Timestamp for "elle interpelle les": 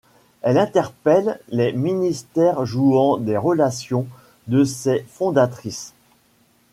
0.41-1.73